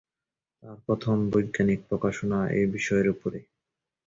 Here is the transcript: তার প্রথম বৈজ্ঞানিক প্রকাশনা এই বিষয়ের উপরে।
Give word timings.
তার 0.63 0.77
প্রথম 0.85 1.17
বৈজ্ঞানিক 1.31 1.79
প্রকাশনা 1.89 2.39
এই 2.57 2.65
বিষয়ের 2.75 3.07
উপরে। 3.09 3.39